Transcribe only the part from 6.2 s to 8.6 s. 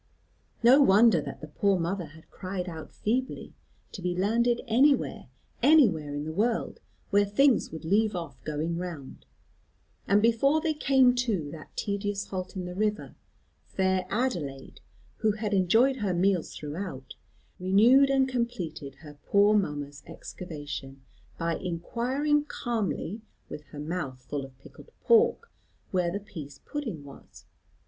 the world, where things would leave off